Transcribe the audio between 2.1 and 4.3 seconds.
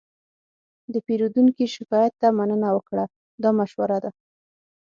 ته مننه وکړه، دا مشوره ده.